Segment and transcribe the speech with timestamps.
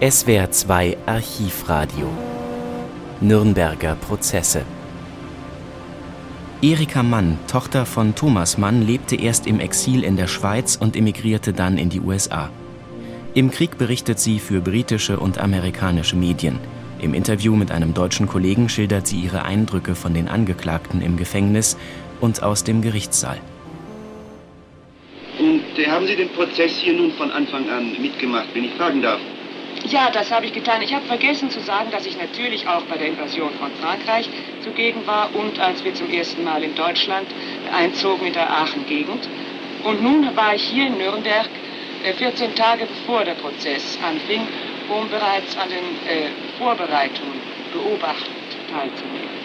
[0.00, 2.08] SWR 2 Archivradio
[3.20, 4.64] Nürnberger Prozesse
[6.62, 11.52] Erika Mann, Tochter von Thomas Mann, lebte erst im Exil in der Schweiz und emigrierte
[11.52, 12.48] dann in die USA.
[13.34, 16.60] Im Krieg berichtet sie für britische und amerikanische Medien.
[17.00, 21.76] Im Interview mit einem deutschen Kollegen schildert sie ihre Eindrücke von den Angeklagten im Gefängnis
[22.20, 23.40] und aus dem Gerichtssaal.
[25.40, 29.02] Und äh, haben Sie den Prozess hier nun von Anfang an mitgemacht, wenn ich fragen
[29.02, 29.18] darf?
[29.90, 30.82] Ja, das habe ich getan.
[30.82, 34.28] Ich habe vergessen zu sagen, dass ich natürlich auch bei der Invasion von Frankreich
[34.62, 37.26] zugegen war und als wir zum ersten Mal in Deutschland
[37.72, 39.28] einzogen in der Aachen-Gegend.
[39.84, 41.48] Und nun war ich hier in Nürnberg
[42.16, 44.46] 14 äh, Tage bevor der Prozess anfing,
[44.88, 47.40] um bereits an den äh, Vorbereitungen
[47.72, 48.36] beobachtend
[48.70, 49.38] teilzunehmen.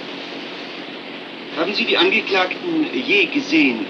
[1.57, 3.85] Haben Sie die Angeklagten je gesehen,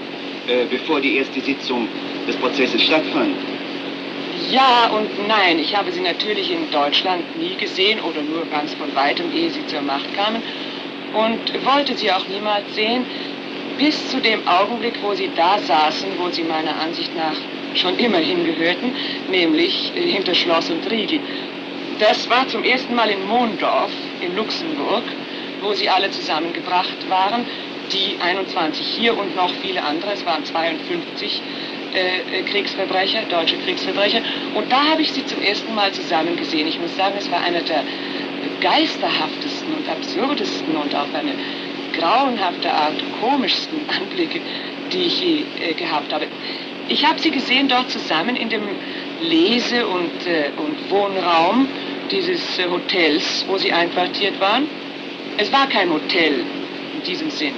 [0.46, 1.88] äh, bevor die erste Sitzung
[2.28, 3.53] des Prozesses stattfand?
[4.50, 5.58] Ja und nein.
[5.58, 9.66] Ich habe sie natürlich in Deutschland nie gesehen oder nur ganz von weitem, ehe sie
[9.66, 10.42] zur Macht kamen.
[11.12, 13.06] Und wollte sie auch niemals sehen,
[13.78, 17.40] bis zu dem Augenblick, wo sie da saßen, wo sie meiner Ansicht nach
[17.72, 18.94] schon immer hingehörten,
[19.26, 21.20] nämlich hinter Schloss und Riegel.
[21.98, 25.04] Das war zum ersten Mal in Mondorf in Luxemburg,
[25.60, 27.46] wo sie alle zusammengebracht waren,
[27.92, 31.42] die 21 hier und noch viele andere, es waren 52
[31.94, 34.20] äh, Kriegsverbrecher, deutsche Kriegsverbrecher.
[34.54, 36.66] Und da habe ich sie zum ersten Mal zusammen gesehen.
[36.66, 37.84] Ich muss sagen, es war einer der
[38.60, 41.32] geisterhaftesten und absurdesten und auf eine
[41.98, 44.40] grauenhafte Art komischsten Anblicke,
[44.92, 46.26] die ich je äh, gehabt habe.
[46.88, 48.62] Ich habe sie gesehen dort zusammen in dem
[49.22, 51.68] Lese- und, äh, und Wohnraum
[52.10, 54.66] dieses äh, Hotels, wo sie einquartiert waren.
[55.38, 56.44] Es war kein Hotel
[56.94, 57.54] in diesem Sinn.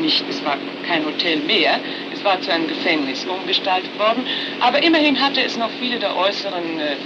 [0.00, 1.78] Nicht, es war kein Hotel mehr.
[2.24, 4.26] War zu einem Gefängnis umgestaltet worden.
[4.60, 6.96] Aber immerhin hatte es noch viele der äußeren äh,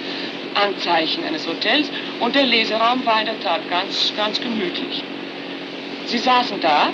[0.55, 1.91] Anzeichen eines Hotels.
[2.21, 5.03] Und der Leseraum war in der Tat ganz, ganz gemütlich.
[6.07, 6.89] Sie saßen da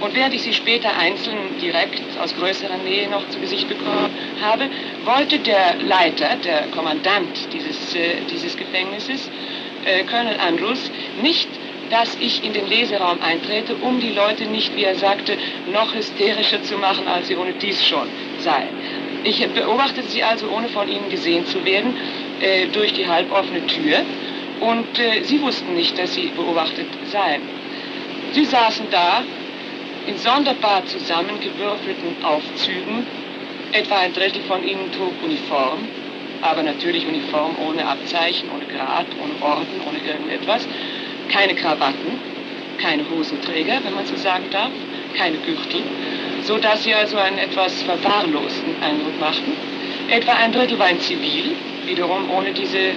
[0.00, 4.68] und während ich sie später einzeln direkt aus größerer Nähe noch zu Gesicht bekommen habe,
[5.04, 9.28] wollte der Leiter, der Kommandant dieses, äh, dieses Gefängnisses,
[9.84, 10.90] äh, Colonel Andrews,
[11.22, 11.48] nicht,
[11.90, 15.36] dass ich in den Leseraum eintrete, um die Leute nicht, wie er sagte,
[15.72, 18.08] noch hysterischer zu machen, als sie ohne dies schon
[18.38, 18.74] seien.
[19.24, 21.96] Ich beobachtete sie also, ohne von ihnen gesehen zu werden,
[22.40, 23.98] äh, durch die halboffene Tür
[24.60, 27.42] und äh, sie wussten nicht, dass sie beobachtet seien.
[28.32, 29.22] Sie saßen da
[30.06, 33.04] in sonderbar zusammengewürfelten Aufzügen.
[33.72, 35.86] Etwa ein Drittel von ihnen trug Uniform,
[36.42, 40.66] aber natürlich Uniform ohne Abzeichen, ohne Grad, ohne Orden, ohne irgendetwas.
[41.32, 42.18] Keine Krawatten,
[42.80, 44.70] keine Hosenträger, wenn man so sagen darf,
[45.16, 45.82] keine Gürtel,
[46.42, 49.52] so dass sie also einen etwas verwahrlosten Eindruck machten.
[50.08, 52.92] Etwa ein Drittel war in Zivil, wiederum ohne diese äh,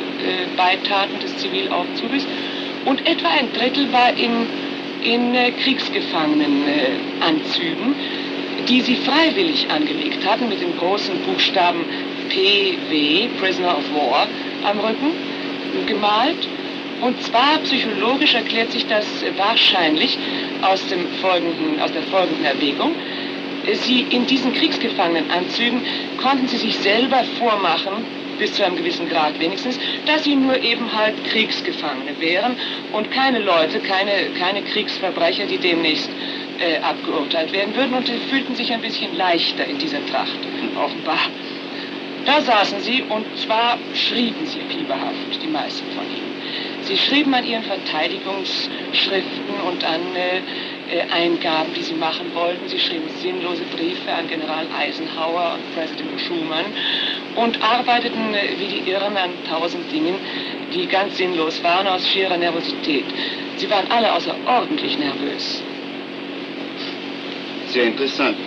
[0.57, 2.25] Beitaten des Zivilaufzuges.
[2.85, 4.47] Und etwa ein Drittel war in
[5.03, 7.93] in äh, Kriegsgefangenenanzügen,
[8.67, 11.85] die sie freiwillig angelegt hatten mit dem großen Buchstaben
[12.29, 14.27] PW, Prisoner of War,
[14.63, 15.11] am Rücken
[15.85, 16.47] gemalt.
[17.03, 19.05] Und zwar psychologisch erklärt sich das
[19.35, 20.17] wahrscheinlich
[20.61, 22.95] aus, dem folgenden, aus der folgenden Erwägung.
[23.73, 25.81] Sie in diesen Kriegsgefangenenanzügen
[26.21, 28.05] konnten sie sich selber vormachen,
[28.39, 32.55] bis zu einem gewissen Grad wenigstens, dass sie nur eben halt Kriegsgefangene wären
[32.93, 36.09] und keine Leute, keine, keine Kriegsverbrecher, die demnächst
[36.59, 40.39] äh, abgeurteilt werden würden und sie fühlten sich ein bisschen leichter in dieser Tracht,
[40.75, 41.19] offenbar.
[42.25, 46.33] Da saßen sie und zwar schrieben sie fieberhaft, die meisten von ihnen.
[46.85, 50.39] Sie schrieben an ihren Verteidigungsschriften und an äh,
[50.91, 52.67] äh, Eingaben, die sie machen wollten.
[52.67, 56.65] Sie schrieben sinnlose Briefe an General Eisenhower und Präsident Truman
[57.35, 60.15] und arbeiteten äh, wie die Irren an tausend Dingen,
[60.73, 63.05] die ganz sinnlos waren, aus schierer Nervosität.
[63.55, 65.63] Sie waren alle außerordentlich nervös.
[67.67, 68.37] Sehr interessant.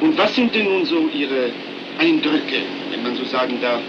[0.00, 1.50] Und was sind denn nun so Ihre
[1.98, 3.80] Eindrücke, wenn man so sagen darf,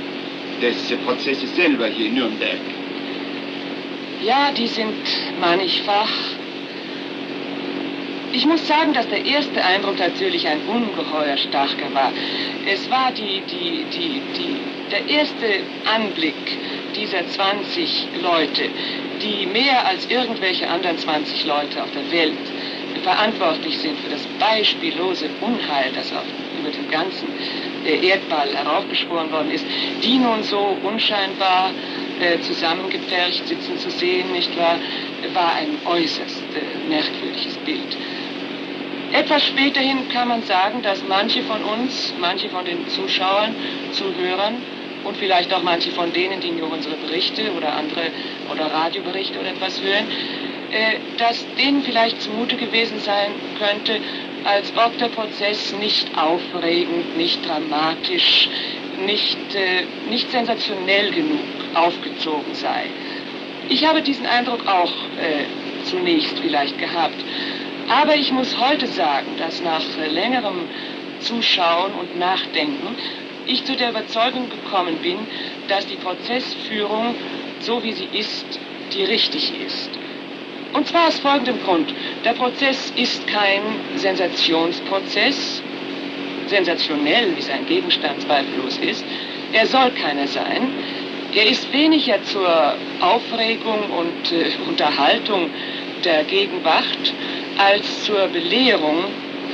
[0.62, 2.81] des Prozesses selber hier in Nürnberg?
[4.23, 4.94] Ja, die sind
[5.39, 6.09] mannigfach
[8.33, 12.12] ich muss sagen, dass der erste Eindruck natürlich ein ungeheuer starker war.
[12.65, 14.56] Es war die, die, die, die,
[14.89, 15.45] der erste
[15.94, 16.33] Anblick
[16.95, 18.63] dieser 20 Leute,
[19.21, 22.33] die mehr als irgendwelche anderen 20 Leute auf der Welt
[23.03, 26.25] verantwortlich sind für das beispiellose Unheil, das auf,
[26.59, 27.27] über den ganzen
[27.86, 29.66] äh, Erdball heraufbeschworen worden ist,
[30.04, 31.72] die nun so unscheinbar
[32.19, 34.78] äh, zusammengepfercht sitzen zu sehen, nicht wahr,
[35.33, 37.98] war ein äußerst äh, merkwürdiges Bild.
[39.13, 43.54] Etwas späterhin kann man sagen, dass manche von uns, manche von den Zuschauern,
[43.92, 44.56] Zuhörern
[45.04, 48.04] und vielleicht auch manche von denen, die nur unsere Berichte oder andere
[48.50, 50.07] oder Radioberichte oder etwas hören,
[50.71, 54.00] äh, dass denen vielleicht zumute gewesen sein könnte,
[54.45, 58.50] als ob der Prozess nicht aufregend, nicht dramatisch,
[59.06, 61.39] nicht, äh, nicht sensationell genug
[61.73, 62.85] aufgezogen sei.
[63.69, 65.45] Ich habe diesen Eindruck auch äh,
[65.85, 67.15] zunächst vielleicht gehabt.
[67.89, 70.67] Aber ich muss heute sagen, dass nach äh, längerem
[71.19, 72.95] Zuschauen und Nachdenken
[73.45, 75.17] ich zu der Überzeugung gekommen bin,
[75.67, 77.15] dass die Prozessführung,
[77.59, 78.45] so wie sie ist,
[78.94, 80.00] die richtig ist.
[80.73, 81.94] Und zwar aus folgendem Grund.
[82.23, 83.62] Der Prozess ist kein
[83.97, 85.62] Sensationsprozess,
[86.47, 89.03] sensationell, wie sein Gegenstand zweifellos ist.
[89.53, 90.69] Er soll keiner sein.
[91.33, 95.50] Er ist weniger zur Aufregung und äh, Unterhaltung
[96.03, 97.13] der Gegenwart
[97.57, 99.06] als zur Belehrung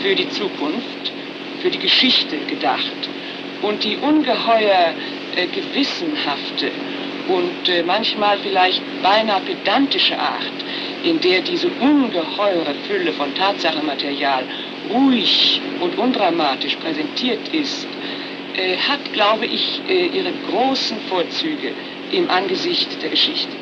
[0.02, 1.12] für die Zukunft,
[1.62, 3.10] für die Geschichte gedacht.
[3.62, 4.94] Und die ungeheuer
[5.36, 6.72] äh, gewissenhafte
[7.28, 10.54] und äh, manchmal vielleicht beinahe pedantische Art,
[11.04, 14.44] in der diese ungeheure Fülle von Tatsachenmaterial
[14.90, 17.88] ruhig und undramatisch präsentiert ist,
[18.58, 21.72] äh, hat, glaube ich, äh, ihre großen Vorzüge
[22.12, 23.57] im Angesicht der Geschichte.